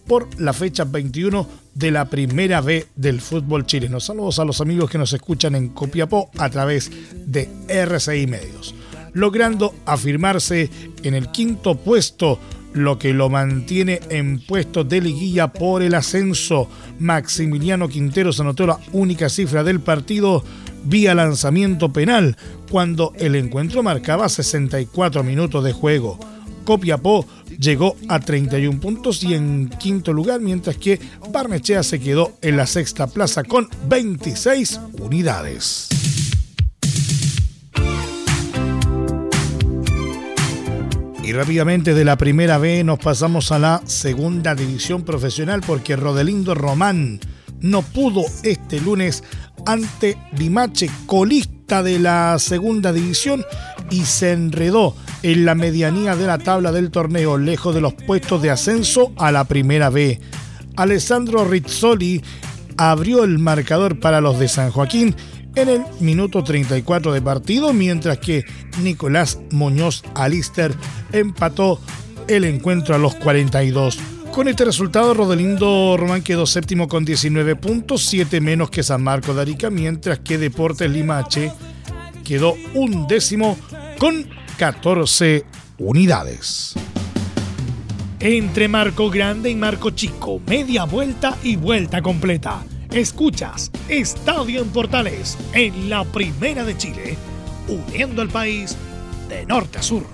por 0.06 0.28
la 0.40 0.52
fecha 0.52 0.84
21 0.84 1.48
de 1.74 1.90
la 1.90 2.06
primera 2.06 2.60
B 2.60 2.86
del 2.96 3.20
fútbol 3.20 3.66
chileno. 3.66 4.00
Saludos 4.00 4.38
a 4.38 4.44
los 4.44 4.60
amigos 4.60 4.90
que 4.90 4.98
nos 4.98 5.12
escuchan 5.12 5.54
en 5.54 5.68
Copiapó 5.68 6.30
a 6.38 6.48
través 6.48 6.90
de 7.12 7.48
RCI 7.68 8.26
Medios, 8.26 8.74
logrando 9.12 9.74
afirmarse 9.84 10.70
en 11.02 11.14
el 11.14 11.30
quinto 11.30 11.76
puesto 11.76 12.38
lo 12.72 12.98
que 12.98 13.14
lo 13.14 13.30
mantiene 13.30 14.00
en 14.10 14.38
puesto 14.40 14.84
de 14.84 15.00
liguilla 15.00 15.48
por 15.48 15.82
el 15.82 15.94
ascenso. 15.94 16.68
Maximiliano 16.98 17.88
Quinteros 17.88 18.38
anotó 18.40 18.66
la 18.66 18.78
única 18.92 19.28
cifra 19.28 19.64
del 19.64 19.80
partido 19.80 20.44
vía 20.84 21.14
lanzamiento 21.14 21.92
penal 21.92 22.36
cuando 22.70 23.12
el 23.16 23.34
encuentro 23.36 23.82
marcaba 23.82 24.28
64 24.28 25.22
minutos 25.22 25.64
de 25.64 25.72
juego. 25.72 26.18
Copiapó 26.64 27.26
llegó 27.58 27.96
a 28.08 28.20
31 28.20 28.80
puntos 28.80 29.22
y 29.22 29.34
en 29.34 29.68
quinto 29.68 30.12
lugar, 30.12 30.40
mientras 30.40 30.76
que 30.76 31.00
Barnechea 31.30 31.82
se 31.82 32.00
quedó 32.00 32.32
en 32.42 32.56
la 32.56 32.66
sexta 32.66 33.06
plaza 33.06 33.44
con 33.44 33.68
26 33.88 34.80
unidades. 35.00 35.88
Y 41.26 41.32
rápidamente 41.32 41.92
de 41.92 42.04
la 42.04 42.16
primera 42.16 42.56
B 42.56 42.84
nos 42.84 43.00
pasamos 43.00 43.50
a 43.50 43.58
la 43.58 43.82
segunda 43.84 44.54
división 44.54 45.02
profesional 45.02 45.60
porque 45.66 45.96
Rodelindo 45.96 46.54
Román 46.54 47.18
no 47.60 47.82
pudo 47.82 48.22
este 48.44 48.80
lunes 48.80 49.24
ante 49.66 50.16
Limache, 50.38 50.90
colista 51.06 51.82
de 51.82 51.98
la 51.98 52.38
segunda 52.38 52.92
división, 52.92 53.44
y 53.90 54.04
se 54.04 54.32
enredó 54.32 54.96
en 55.22 55.44
la 55.44 55.54
medianía 55.54 56.16
de 56.16 56.26
la 56.26 56.38
tabla 56.38 56.72
del 56.72 56.90
torneo, 56.90 57.38
lejos 57.38 57.74
de 57.74 57.80
los 57.80 57.94
puestos 57.94 58.42
de 58.42 58.50
ascenso 58.50 59.12
a 59.16 59.32
la 59.32 59.44
primera 59.44 59.90
B. 59.90 60.20
Alessandro 60.76 61.44
Rizzoli 61.44 62.22
abrió 62.76 63.24
el 63.24 63.38
marcador 63.38 63.98
para 63.98 64.20
los 64.20 64.38
de 64.38 64.48
San 64.48 64.70
Joaquín 64.70 65.14
en 65.54 65.68
el 65.68 65.82
minuto 66.00 66.44
34 66.44 67.12
de 67.12 67.22
partido, 67.22 67.72
mientras 67.72 68.18
que 68.18 68.44
Nicolás 68.82 69.40
Muñoz 69.50 70.02
Alister 70.14 70.74
empató 71.12 71.80
el 72.28 72.44
encuentro 72.44 72.94
a 72.94 72.98
los 72.98 73.14
42. 73.14 73.98
Con 74.36 74.48
este 74.48 74.66
resultado, 74.66 75.14
Rodelindo 75.14 75.96
Román 75.96 76.20
quedó 76.20 76.44
séptimo 76.44 76.88
con 76.88 77.06
19 77.06 77.56
puntos, 77.56 78.04
7 78.04 78.42
menos 78.42 78.68
que 78.68 78.82
San 78.82 79.02
Marco 79.02 79.32
de 79.32 79.40
Arica, 79.40 79.70
mientras 79.70 80.18
que 80.18 80.36
Deportes 80.36 80.90
Limache 80.90 81.50
quedó 82.22 82.54
un 82.74 83.06
décimo 83.06 83.56
con 83.98 84.28
14 84.58 85.46
unidades. 85.78 86.74
Entre 88.20 88.68
Marco 88.68 89.08
Grande 89.08 89.48
y 89.48 89.54
Marco 89.54 89.88
Chico, 89.92 90.38
media 90.46 90.84
vuelta 90.84 91.38
y 91.42 91.56
vuelta 91.56 92.02
completa. 92.02 92.62
Escuchas 92.90 93.70
Estadio 93.88 94.60
en 94.60 94.68
Portales 94.68 95.38
en 95.54 95.88
la 95.88 96.04
Primera 96.04 96.62
de 96.62 96.76
Chile, 96.76 97.16
uniendo 97.68 98.20
al 98.20 98.28
país 98.28 98.76
de 99.30 99.46
norte 99.46 99.78
a 99.78 99.82
sur. 99.82 100.04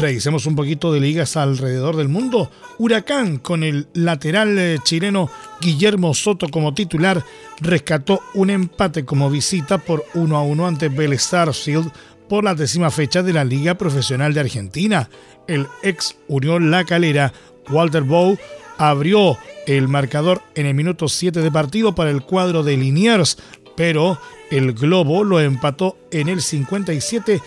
Revisemos 0.00 0.46
un 0.46 0.56
poquito 0.56 0.94
de 0.94 1.00
ligas 1.00 1.36
alrededor 1.36 1.94
del 1.94 2.08
mundo. 2.08 2.50
Huracán, 2.78 3.36
con 3.36 3.62
el 3.62 3.86
lateral 3.92 4.58
eh, 4.58 4.78
chileno 4.82 5.30
Guillermo 5.60 6.14
Soto 6.14 6.48
como 6.48 6.72
titular, 6.72 7.22
rescató 7.60 8.22
un 8.32 8.48
empate 8.48 9.04
como 9.04 9.28
visita 9.28 9.76
por 9.76 10.06
1 10.14 10.34
a 10.34 10.42
1 10.42 10.66
ante 10.66 10.88
Vélez 10.88 11.20
Sarsfield 11.20 11.92
por 12.30 12.44
la 12.44 12.54
décima 12.54 12.90
fecha 12.90 13.22
de 13.22 13.34
la 13.34 13.44
Liga 13.44 13.74
Profesional 13.74 14.32
de 14.32 14.40
Argentina. 14.40 15.10
El 15.46 15.66
ex 15.82 16.16
Unión 16.28 16.70
La 16.70 16.86
Calera, 16.86 17.34
Walter 17.68 18.02
Bow, 18.02 18.38
abrió 18.78 19.36
el 19.66 19.86
marcador 19.86 20.40
en 20.54 20.64
el 20.64 20.72
minuto 20.72 21.08
7 21.08 21.42
de 21.42 21.52
partido 21.52 21.94
para 21.94 22.08
el 22.08 22.22
cuadro 22.22 22.62
de 22.62 22.78
Liniers, 22.78 23.36
pero 23.76 24.18
el 24.50 24.72
Globo 24.72 25.24
lo 25.24 25.40
empató 25.40 25.98
en 26.10 26.30
el 26.30 26.40
57 26.40 27.42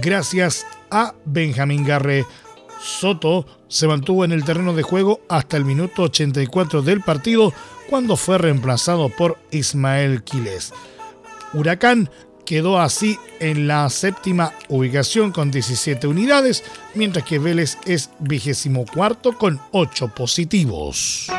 gracias 0.00 0.64
a 0.64 0.83
Benjamín 1.24 1.84
Garré. 1.84 2.24
Soto 2.80 3.46
se 3.68 3.86
mantuvo 3.86 4.24
en 4.24 4.32
el 4.32 4.44
terreno 4.44 4.74
de 4.74 4.82
juego 4.82 5.20
hasta 5.28 5.56
el 5.56 5.64
minuto 5.64 6.02
84 6.02 6.82
del 6.82 7.00
partido 7.00 7.52
cuando 7.88 8.16
fue 8.16 8.38
reemplazado 8.38 9.08
por 9.08 9.38
Ismael 9.50 10.22
Quiles. 10.22 10.72
Huracán 11.52 12.10
quedó 12.44 12.78
así 12.78 13.18
en 13.40 13.66
la 13.66 13.88
séptima 13.88 14.52
ubicación 14.68 15.32
con 15.32 15.50
17 15.50 16.06
unidades, 16.06 16.62
mientras 16.94 17.24
que 17.24 17.38
Vélez 17.38 17.78
es 17.86 18.10
vigésimo 18.18 18.84
cuarto 18.84 19.38
con 19.38 19.60
8 19.72 20.08
positivos. 20.08 21.30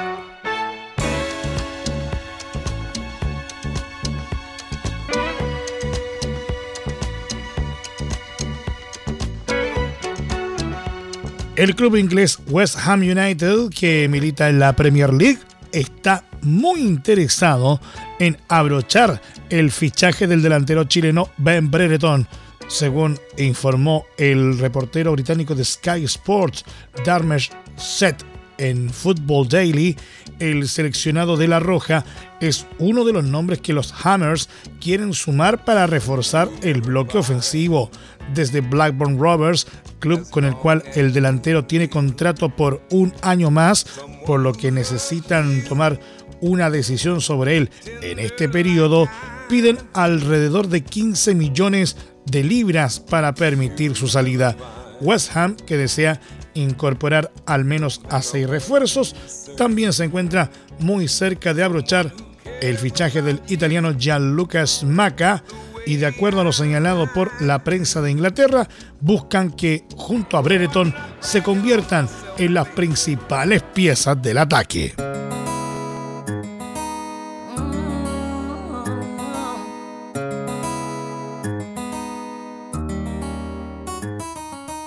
El 11.55 11.73
club 11.73 11.95
inglés 11.95 12.37
West 12.49 12.77
Ham 12.85 12.99
United, 12.99 13.69
que 13.69 14.09
milita 14.09 14.49
en 14.49 14.59
la 14.59 14.75
Premier 14.75 15.13
League, 15.13 15.39
está 15.71 16.25
muy 16.41 16.81
interesado 16.81 17.79
en 18.19 18.37
abrochar 18.49 19.21
el 19.49 19.71
fichaje 19.71 20.27
del 20.27 20.41
delantero 20.41 20.83
chileno 20.83 21.29
Ben 21.37 21.71
Brereton. 21.71 22.27
Según 22.67 23.17
informó 23.37 24.05
el 24.17 24.59
reportero 24.59 25.13
británico 25.13 25.55
de 25.55 25.63
Sky 25.63 26.03
Sports, 26.03 26.65
Darmesh 27.05 27.51
Set 27.77 28.25
en 28.57 28.89
Football 28.89 29.47
Daily, 29.47 29.95
el 30.39 30.67
seleccionado 30.67 31.37
de 31.37 31.47
La 31.47 31.61
Roja 31.61 32.03
es 32.41 32.65
uno 32.79 33.05
de 33.05 33.13
los 33.13 33.23
nombres 33.23 33.59
que 33.59 33.73
los 33.73 33.93
Hammers 34.03 34.49
quieren 34.81 35.13
sumar 35.13 35.63
para 35.63 35.87
reforzar 35.87 36.49
el 36.61 36.81
bloque 36.81 37.17
ofensivo. 37.17 37.89
Desde 38.33 38.61
Blackburn 38.61 39.19
Rovers, 39.19 39.67
club 40.05 40.29
con 40.29 40.45
el 40.45 40.55
cual 40.55 40.83
el 40.93 41.13
delantero 41.13 41.65
tiene 41.65 41.89
contrato 41.89 42.55
por 42.55 42.83
un 42.91 43.11
año 43.23 43.49
más, 43.49 43.87
por 44.27 44.39
lo 44.39 44.53
que 44.53 44.71
necesitan 44.71 45.63
tomar 45.63 45.99
una 46.41 46.69
decisión 46.69 47.21
sobre 47.21 47.57
él 47.57 47.71
en 48.03 48.19
este 48.19 48.47
periodo, 48.47 49.09
piden 49.49 49.79
alrededor 49.93 50.67
de 50.67 50.83
15 50.83 51.33
millones 51.33 51.97
de 52.27 52.43
libras 52.43 52.99
para 52.99 53.33
permitir 53.33 53.95
su 53.95 54.07
salida. 54.07 54.55
West 55.01 55.35
Ham, 55.35 55.55
que 55.55 55.75
desea 55.75 56.21
incorporar 56.53 57.31
al 57.47 57.65
menos 57.65 58.01
a 58.09 58.21
seis 58.21 58.47
refuerzos, 58.47 59.15
también 59.57 59.91
se 59.91 60.03
encuentra 60.03 60.51
muy 60.79 61.07
cerca 61.07 61.55
de 61.55 61.63
abrochar 61.63 62.13
el 62.61 62.77
fichaje 62.77 63.23
del 63.23 63.41
italiano 63.47 63.97
Gianluca 63.97 64.65
Maca 64.85 65.43
y 65.85 65.97
de 65.97 66.05
acuerdo 66.05 66.41
a 66.41 66.43
lo 66.43 66.53
señalado 66.53 67.11
por 67.13 67.41
la 67.41 67.63
prensa 67.63 68.01
de 68.01 68.11
Inglaterra, 68.11 68.67
buscan 69.01 69.51
que 69.51 69.85
junto 69.95 70.37
a 70.37 70.41
Brereton 70.41 70.93
se 71.19 71.43
conviertan 71.43 72.07
en 72.37 72.53
las 72.53 72.67
principales 72.69 73.61
piezas 73.61 74.21
del 74.21 74.37
ataque. 74.37 74.93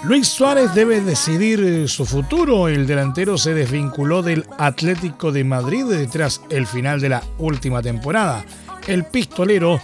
Luis 0.09 0.29
Suárez 0.29 0.73
debe 0.75 1.03
decidir 1.03 1.63
eh, 1.63 1.87
su 1.87 2.07
futuro. 2.07 2.69
El 2.69 2.87
delantero 2.87 3.37
se 3.37 3.53
desvinculó 3.53 4.23
del 4.23 4.47
Atlético 4.57 5.33
de 5.33 5.45
Madrid 5.45 5.85
tras 6.11 6.41
el 6.49 6.67
final 6.67 6.99
de 6.99 7.11
la 7.11 7.23
última 7.37 7.83
temporada. 7.83 8.43
El 8.87 9.05
pistolero 9.05 9.79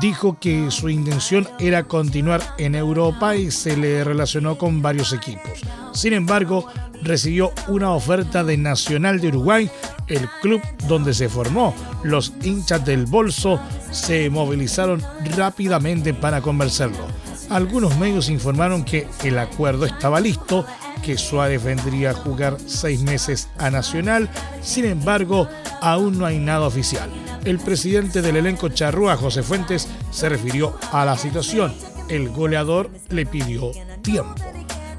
dijo 0.00 0.38
que 0.38 0.70
su 0.70 0.88
intención 0.88 1.48
era 1.58 1.84
continuar 1.84 2.42
en 2.58 2.74
Europa 2.74 3.36
y 3.36 3.50
se 3.50 3.76
le 3.76 4.04
relacionó 4.04 4.58
con 4.58 4.82
varios 4.82 5.12
equipos. 5.12 5.60
Sin 5.92 6.12
embargo, 6.12 6.66
recibió 7.02 7.52
una 7.68 7.92
oferta 7.92 8.44
de 8.44 8.56
Nacional 8.56 9.20
de 9.20 9.28
Uruguay, 9.28 9.70
el 10.06 10.28
club 10.42 10.60
donde 10.86 11.14
se 11.14 11.28
formó. 11.28 11.74
Los 12.02 12.32
hinchas 12.42 12.84
del 12.84 13.06
bolso 13.06 13.60
se 13.90 14.30
movilizaron 14.30 15.02
rápidamente 15.36 16.14
para 16.14 16.40
convencerlo 16.40 17.06
algunos 17.50 17.96
medios 17.98 18.28
informaron 18.28 18.84
que 18.84 19.08
el 19.24 19.38
acuerdo 19.38 19.86
estaba 19.86 20.20
listo, 20.20 20.66
que 21.02 21.16
Suárez 21.16 21.62
vendría 21.62 22.10
a 22.10 22.14
jugar 22.14 22.56
seis 22.66 23.00
meses 23.00 23.48
a 23.58 23.70
Nacional, 23.70 24.28
sin 24.62 24.84
embargo, 24.84 25.48
aún 25.80 26.18
no 26.18 26.26
hay 26.26 26.38
nada 26.38 26.66
oficial. 26.66 27.10
El 27.48 27.58
presidente 27.58 28.20
del 28.20 28.36
elenco 28.36 28.68
charrúa, 28.68 29.16
José 29.16 29.42
Fuentes, 29.42 29.88
se 30.10 30.28
refirió 30.28 30.76
a 30.92 31.06
la 31.06 31.16
situación. 31.16 31.74
El 32.10 32.28
goleador 32.28 32.90
le 33.08 33.24
pidió 33.24 33.70
tiempo. 34.02 34.34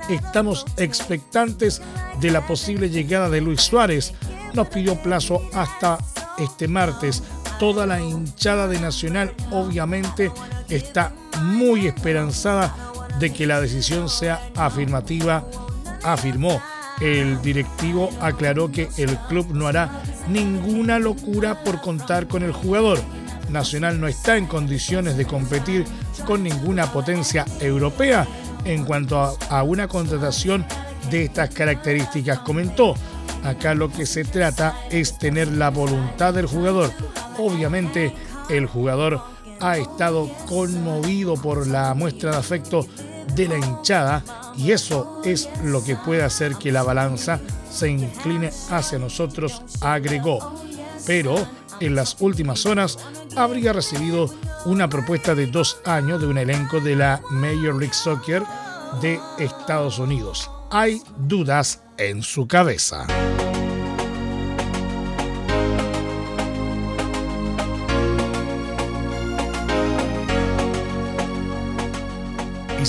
Estamos 0.10 0.66
expectantes 0.78 1.80
de 2.20 2.32
la 2.32 2.48
posible 2.48 2.90
llegada 2.90 3.30
de 3.30 3.42
Luis 3.42 3.62
Suárez. 3.62 4.16
Nos 4.56 4.68
pidió 4.70 4.96
plazo 4.96 5.48
hasta 5.54 6.00
este 6.40 6.68
martes. 6.68 7.22
Toda 7.60 7.86
la 7.86 8.02
hinchada 8.02 8.68
de 8.68 8.80
Nacional 8.80 9.32
obviamente 9.52 10.32
está 10.70 11.14
muy 11.44 11.86
esperanzada 11.86 12.76
de 13.20 13.32
que 13.32 13.46
la 13.46 13.62
decisión 13.62 14.10
sea 14.10 14.42
afirmativa, 14.56 15.46
afirmó. 16.04 16.60
El 17.02 17.42
directivo 17.42 18.10
aclaró 18.22 18.72
que 18.72 18.90
el 18.98 19.18
club 19.28 19.48
no 19.54 19.68
hará 19.68 20.04
ninguna 20.28 21.00
locura 21.00 21.64
por 21.64 21.82
contar 21.82 22.28
con 22.28 22.44
el 22.44 22.52
jugador. 22.52 23.00
Nacional 23.50 24.00
no 24.00 24.08
está 24.08 24.38
en 24.38 24.46
condiciones 24.46 25.18
de 25.18 25.26
competir 25.26 25.86
con 26.26 26.44
ninguna 26.44 26.92
potencia 26.92 27.46
europea 27.62 28.28
en 28.66 28.86
cuanto 28.86 29.20
a, 29.20 29.34
a 29.50 29.64
una 29.64 29.88
contratación 29.88 30.66
de 31.10 31.26
estas 31.26 31.50
características, 31.50 32.40
comentó. 32.40 32.96
Acá 33.44 33.74
lo 33.74 33.90
que 33.90 34.06
se 34.06 34.26
trata 34.26 34.76
es 34.92 35.18
tener 35.18 35.48
la 35.48 35.70
voluntad 35.70 36.34
del 36.34 36.46
jugador. 36.46 36.92
Obviamente 37.38 38.14
el 38.50 38.66
jugador 38.66 39.22
ha 39.62 39.78
estado 39.78 40.30
conmovido 40.48 41.36
por 41.36 41.66
la 41.68 41.94
muestra 41.94 42.32
de 42.32 42.38
afecto 42.38 42.86
de 43.34 43.48
la 43.48 43.58
hinchada 43.58 44.24
y 44.56 44.72
eso 44.72 45.22
es 45.24 45.50
lo 45.64 45.84
que 45.84 45.96
puede 45.96 46.24
hacer 46.24 46.56
que 46.56 46.72
la 46.72 46.84
balanza 46.84 47.40
se 47.70 47.90
incline 47.90 48.52
hacia 48.70 49.00
nosotros, 49.00 49.62
agregó. 49.82 50.64
Pero 51.06 51.36
en 51.80 51.96
las 51.96 52.18
últimas 52.20 52.66
horas 52.66 52.98
habría 53.36 53.74
recibido 53.74 54.30
una 54.66 54.90
propuesta 54.90 55.36
de 55.36 55.48
dos 55.48 55.80
años 55.86 56.20
de 56.20 56.28
un 56.28 56.38
elenco 56.38 56.80
de 56.80 56.96
la 56.96 57.22
Major 57.30 57.76
League 57.76 57.94
Soccer 57.94 58.44
de 59.02 59.20
Estados 59.38 60.00
Unidos. 60.00 60.50
Hay 60.72 61.02
dudas 61.18 61.82
en 61.98 62.22
su 62.22 62.48
cabeza. 62.48 63.08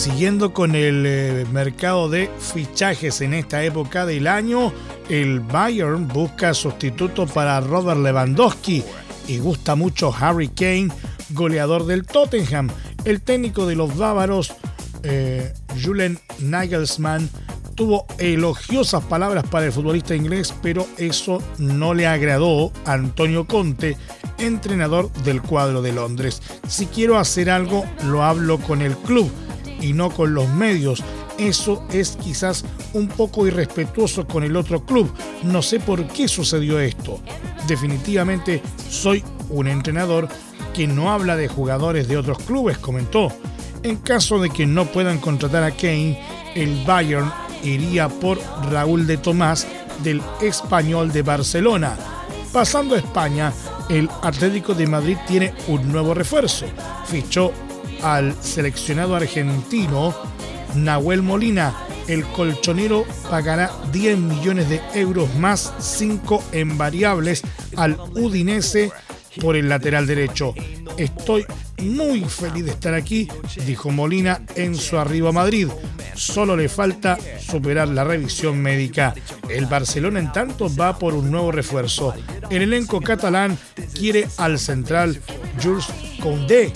Siguiendo 0.01 0.55
con 0.55 0.75
el 0.75 1.05
eh, 1.07 1.45
mercado 1.53 2.09
de 2.09 2.31
fichajes 2.39 3.21
en 3.21 3.35
esta 3.35 3.63
época 3.63 4.07
del 4.07 4.29
año, 4.29 4.73
el 5.11 5.41
Bayern 5.41 6.09
busca 6.09 6.55
sustituto 6.55 7.27
para 7.27 7.61
Robert 7.61 8.01
Lewandowski 8.01 8.83
y 9.29 9.39
gusta 9.41 9.75
mucho 9.75 10.11
Harry 10.19 10.49
Kane, 10.49 10.89
goleador 11.31 11.85
del 11.85 12.07
Tottenham. 12.07 12.71
El 13.05 13.21
técnico 13.21 13.67
de 13.67 13.77
los 13.77 13.95
bávaros, 13.95 14.55
eh, 15.03 15.53
Julian 15.85 16.19
Nagelsmann, 16.39 17.29
tuvo 17.75 18.07
elogiosas 18.19 19.05
palabras 19.05 19.45
para 19.51 19.67
el 19.67 19.73
futbolista 19.73 20.17
inglés, 20.17 20.55
pero 20.63 20.87
eso 20.97 21.43
no 21.59 21.93
le 21.93 22.07
agradó 22.07 22.73
a 22.87 22.95
Antonio 22.95 23.47
Conte, 23.47 23.99
entrenador 24.39 25.13
del 25.25 25.43
cuadro 25.43 25.83
de 25.83 25.93
Londres. 25.93 26.41
Si 26.67 26.87
quiero 26.87 27.19
hacer 27.19 27.51
algo, 27.51 27.85
lo 28.07 28.23
hablo 28.23 28.59
con 28.59 28.81
el 28.81 28.97
club 28.97 29.31
y 29.81 29.93
no 29.93 30.11
con 30.11 30.35
los 30.35 30.49
medios. 30.49 31.03
Eso 31.39 31.85
es 31.93 32.17
quizás 32.23 32.65
un 32.93 33.09
poco 33.09 33.47
irrespetuoso 33.47 34.27
con 34.27 34.45
el 34.45 34.57
otro 34.57 34.85
club. 34.85 35.11
No 35.43 35.63
sé 35.63 35.81
por 35.81 36.07
qué 36.09 36.29
sucedió 36.29 36.79
esto. 36.79 37.21
Definitivamente 37.67 38.63
soy 38.89 39.25
un 39.49 39.69
entrenador 39.69 40.29
que 40.75 40.87
no 40.87 41.11
habla 41.11 41.37
de 41.37 41.49
jugadores 41.49 42.09
de 42.09 42.17
otros 42.17 42.39
clubes, 42.39 42.79
comentó. 42.79 43.33
En 43.83 43.97
caso 43.97 44.39
de 44.41 44.51
que 44.51 44.67
no 44.67 44.87
puedan 44.87 45.19
contratar 45.19 45.63
a 45.63 45.71
Kane, 45.71 46.21
el 46.55 46.85
Bayern 46.85 47.33
iría 47.63 48.09
por 48.09 48.39
Raúl 48.71 49.07
de 49.07 49.17
Tomás 49.17 49.67
del 50.03 50.23
Español 50.41 51.13
de 51.13 51.23
Barcelona. 51.23 51.97
Pasando 52.53 52.95
a 52.95 52.99
España, 52.99 53.53
el 53.89 54.09
Atlético 54.23 54.75
de 54.75 54.87
Madrid 54.87 55.17
tiene 55.27 55.55
un 55.69 55.91
nuevo 55.91 56.15
refuerzo. 56.15 56.67
Fichó 57.07 57.53
al 58.03 58.35
seleccionado 58.43 59.17
argentino 59.17 60.15
Nahuel 60.75 61.23
Molina. 61.23 61.75
El 62.09 62.25
colchonero 62.25 63.05
pagará 63.31 63.71
10 63.93 64.19
millones 64.19 64.69
de 64.69 64.81
euros 64.95 65.33
más 65.37 65.73
5 65.79 66.43
en 66.53 66.77
variables 66.77 67.43
al 67.77 67.97
Udinese 68.15 68.91
por 69.41 69.57
el 69.57 69.69
lateral 69.69 70.07
derecho. 70.07 70.55
Estoy 70.97 71.47
muy 71.83 72.25
feliz 72.25 72.65
de 72.65 72.73
estar 72.73 72.95
aquí, 72.95 73.29
dijo 73.67 73.91
Molina 73.91 74.43
en 74.57 74.75
su 74.75 74.99
arribo 74.99 75.29
a 75.29 75.33
Madrid. 75.33 75.69
Solo 76.15 76.57
le 76.57 76.69
falta 76.69 77.17
superar 77.41 77.89
la 77.89 78.05
revisión 78.05 78.61
médica. 78.61 79.15
El 79.49 79.67
Barcelona, 79.67 80.19
en 80.19 80.33
tanto, 80.33 80.69
va 80.75 80.99
por 80.99 81.15
un 81.15 81.31
nuevo 81.31 81.53
refuerzo. 81.53 82.13
El 82.51 82.63
elenco 82.63 83.01
catalán 83.01 83.57
quiere 83.95 84.29
al 84.37 84.59
central 84.59 85.21
Jules 85.63 85.87
Condé. 86.21 86.73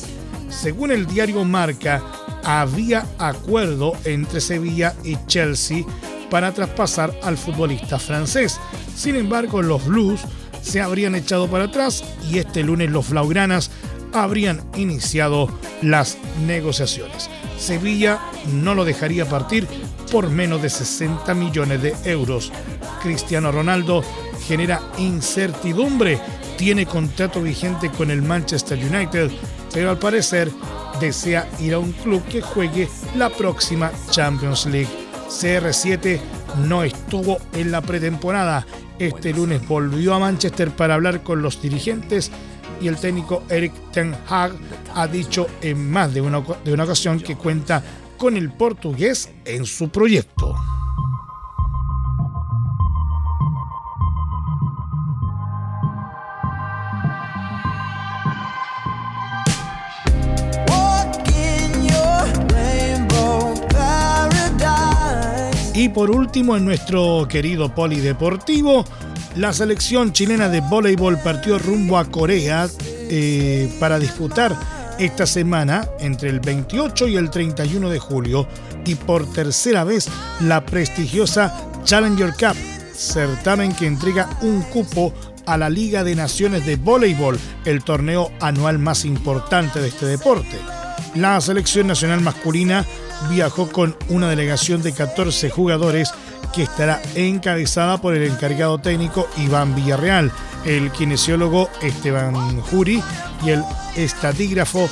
Según 0.61 0.93
el 0.93 1.07
diario 1.07 1.45
Marca, 1.45 2.03
había 2.45 3.07
acuerdo 3.19 3.93
entre 4.05 4.40
Sevilla 4.40 4.95
y 5.03 5.17
Chelsea 5.27 5.85
para 6.31 6.53
traspasar 6.53 7.19
al 7.23 7.37
futbolista 7.37 7.99
francés. 7.99 8.59
Sin 8.97 9.17
embargo, 9.17 9.62
los 9.62 9.85
Blues 9.85 10.21
se 10.62 10.81
habrían 10.81 11.14
echado 11.14 11.49
para 11.49 11.64
atrás 11.64 12.05
y 12.31 12.38
este 12.38 12.62
lunes 12.62 12.90
los 12.90 13.11
Blaugranas 13.11 13.71
habrían 14.12 14.62
iniciado 14.77 15.49
las 15.83 16.17
negociaciones. 16.47 17.29
Sevilla 17.59 18.21
no 18.53 18.75
lo 18.75 18.85
dejaría 18.85 19.29
partir 19.29 19.67
por 20.11 20.31
menos 20.31 20.62
de 20.62 20.71
60 20.71 21.35
millones 21.35 21.83
de 21.83 21.95
euros. 22.05 22.53
Cristiano 23.03 23.53
Ronaldo 23.53 24.03
genera 24.47 24.81
incertidumbre, 24.99 26.19
tiene 26.57 26.87
contrato 26.87 27.43
vigente 27.43 27.90
con 27.90 28.11
el 28.11 28.23
Manchester 28.23 28.79
United, 28.79 29.31
pero 29.74 29.90
al 29.90 29.98
parecer 29.98 30.50
desea 31.00 31.48
ir 31.58 31.74
a 31.74 31.80
un 31.80 31.92
club 31.92 32.24
que 32.26 32.40
juegue 32.40 32.88
la 33.16 33.28
próxima 33.28 33.90
Champions 34.10 34.66
League. 34.66 34.88
CR7 35.28 36.20
no 36.66 36.84
estuvo 36.84 37.38
en 37.52 37.72
la 37.72 37.82
pretemporada. 37.82 38.64
Este 38.98 39.34
lunes 39.34 39.66
volvió 39.66 40.14
a 40.14 40.20
Manchester 40.20 40.70
para 40.70 40.94
hablar 40.94 41.24
con 41.24 41.42
los 41.42 41.60
dirigentes 41.60 42.30
y 42.80 42.87
el 42.87 42.96
técnico 42.96 43.42
Eric 43.48 43.72
Ten 43.92 44.14
Hag 44.28 44.52
ha 44.94 45.08
dicho 45.08 45.48
en 45.60 45.90
más 45.90 46.14
de 46.14 46.20
una, 46.20 46.40
de 46.64 46.72
una 46.72 46.84
ocasión 46.84 47.18
que 47.18 47.37
cuenta 47.37 47.82
con 48.16 48.37
el 48.37 48.52
portugués 48.52 49.30
en 49.44 49.66
su 49.66 49.88
proyecto. 49.88 50.54
Y 65.74 65.88
por 65.88 66.12
último, 66.12 66.56
en 66.56 66.64
nuestro 66.64 67.26
querido 67.28 67.74
polideportivo, 67.74 68.84
la 69.34 69.52
selección 69.52 70.12
chilena 70.12 70.48
de 70.48 70.60
voleibol 70.60 71.18
partió 71.18 71.58
rumbo 71.58 71.98
a 71.98 72.04
Corea 72.04 72.68
eh, 73.10 73.68
para 73.80 73.98
disputar 73.98 74.56
esta 75.00 75.26
semana 75.26 75.88
entre 75.98 76.30
el 76.30 76.38
28 76.38 77.08
y 77.08 77.16
el 77.16 77.28
31 77.28 77.90
de 77.90 77.98
julio 77.98 78.46
y 78.87 78.94
por 78.94 79.28
tercera 79.32 79.82
vez 79.82 80.08
la 80.40 80.64
prestigiosa 80.64 81.52
Challenger 81.82 82.34
Cup, 82.34 82.56
certamen 82.94 83.74
que 83.74 83.88
entrega 83.88 84.30
un 84.42 84.62
cupo 84.62 85.12
a 85.46 85.58
la 85.58 85.68
Liga 85.68 86.04
de 86.04 86.14
Naciones 86.14 86.64
de 86.64 86.76
Voleibol, 86.76 87.38
el 87.64 87.82
torneo 87.82 88.30
anual 88.40 88.78
más 88.78 89.04
importante 89.04 89.80
de 89.80 89.88
este 89.88 90.06
deporte. 90.06 90.56
La 91.14 91.40
selección 91.40 91.87
nacional 91.87 92.20
masculina 92.20 92.85
viajó 93.31 93.68
con 93.68 93.96
una 94.09 94.29
delegación 94.29 94.83
de 94.83 94.92
14 94.92 95.48
jugadores 95.48 96.12
que 96.53 96.64
estará 96.64 97.00
encabezada 97.14 98.00
por 98.00 98.14
el 98.14 98.24
encargado 98.24 98.79
técnico 98.79 99.29
Iván 99.37 99.74
Villarreal, 99.77 100.33
el 100.64 100.90
kinesiólogo 100.90 101.70
Esteban 101.83 102.61
Juri 102.62 103.00
y 103.44 103.50
el 103.50 103.62
estatígrafo 103.96 104.88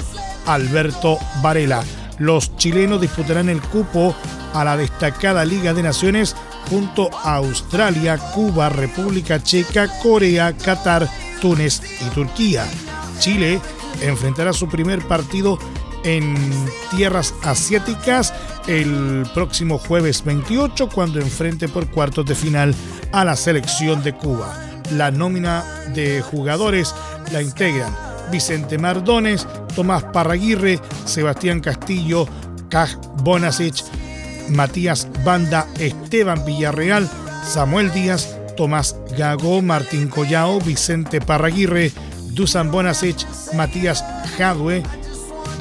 Alberto 0.46 1.18
Varela. 1.42 1.82
Los 2.18 2.56
chilenos 2.56 3.00
disputarán 3.00 3.48
el 3.48 3.60
cupo 3.60 4.14
a 4.54 4.64
la 4.64 4.76
destacada 4.76 5.44
Liga 5.44 5.74
de 5.74 5.82
Naciones 5.82 6.36
junto 6.70 7.10
a 7.24 7.36
Australia, 7.36 8.16
Cuba, 8.16 8.68
República 8.68 9.42
Checa, 9.42 9.88
Corea, 10.00 10.52
Qatar, 10.52 11.08
Túnez 11.40 11.80
y 12.00 12.04
Turquía. 12.14 12.64
Chile 13.18 13.60
enfrentará 14.00 14.52
su 14.52 14.68
primer 14.68 15.06
partido 15.06 15.58
en 16.04 16.34
tierras 16.90 17.34
asiáticas 17.42 18.32
el 18.66 19.26
próximo 19.34 19.78
jueves 19.78 20.24
28 20.24 20.88
cuando 20.88 21.20
enfrente 21.20 21.68
por 21.68 21.88
cuartos 21.90 22.26
de 22.26 22.34
final 22.34 22.74
a 23.12 23.24
la 23.24 23.36
selección 23.36 24.02
de 24.02 24.14
Cuba. 24.14 24.54
La 24.92 25.10
nómina 25.10 25.64
de 25.94 26.20
jugadores 26.22 26.94
la 27.32 27.42
integran 27.42 27.94
Vicente 28.30 28.78
Mardones, 28.78 29.46
Tomás 29.74 30.04
Parraguirre, 30.04 30.80
Sebastián 31.04 31.60
Castillo, 31.60 32.26
Kaj 32.68 32.96
Bonasic, 33.22 33.84
Matías 34.48 35.08
Banda, 35.24 35.66
Esteban 35.78 36.44
Villarreal, 36.44 37.08
Samuel 37.46 37.92
Díaz, 37.92 38.36
Tomás 38.56 38.96
Gago, 39.16 39.62
Martín 39.62 40.08
Collao, 40.08 40.60
Vicente 40.60 41.20
Parraguirre, 41.20 41.92
Dusan 42.30 42.70
Bonasic, 42.70 43.16
Matías 43.54 44.04
Jadwe, 44.38 44.82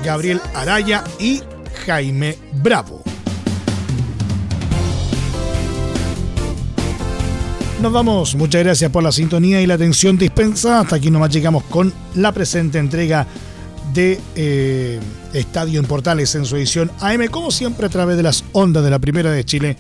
Gabriel 0.04 0.42
Araya 0.54 1.04
y 1.20 1.42
Jaime 1.86 2.38
Bravo. 2.54 3.04
Nos 7.82 7.92
vamos, 7.92 8.36
muchas 8.36 8.64
gracias 8.64 8.92
por 8.92 9.02
la 9.02 9.12
sintonía 9.12 9.60
y 9.62 9.66
la 9.66 9.74
atención 9.74 10.16
dispensada. 10.16 10.82
Hasta 10.82 10.98
aquí 10.98 11.10
nomás 11.10 11.32
llegamos 11.32 11.64
con 11.64 11.92
la 12.14 12.32
presente 12.32 12.78
entrega 12.78 13.26
de 13.94 14.20
eh, 14.36 15.00
Estadio 15.34 15.80
en 15.80 15.88
Portales 15.88 16.36
en 16.36 16.46
su 16.46 16.58
edición 16.58 16.92
AM, 17.00 17.26
como 17.28 17.50
siempre 17.50 17.88
a 17.88 17.90
través 17.90 18.18
de 18.18 18.24
las 18.24 18.44
ondas 18.52 18.84
de 18.84 18.90
la 18.92 19.00
Primera 19.00 19.32
de 19.32 19.44
Chile, 19.44 19.78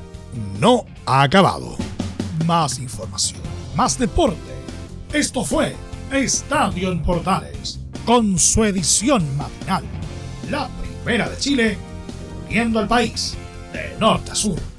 no 0.59 0.85
ha 1.05 1.23
acabado. 1.23 1.75
Más 2.45 2.79
información, 2.79 3.41
más 3.75 3.99
deporte. 3.99 4.37
Esto 5.11 5.43
fue 5.43 5.75
Estadio 6.11 6.89
en 6.91 7.01
Portales, 7.03 7.79
con 8.05 8.39
su 8.39 8.63
edición 8.63 9.25
matinal. 9.37 9.83
La 10.49 10.69
primera 10.69 11.27
de 11.29 11.37
Chile, 11.37 11.77
viendo 12.49 12.79
al 12.79 12.87
país 12.87 13.35
de 13.73 13.95
norte 13.99 14.31
a 14.31 14.35
sur. 14.35 14.72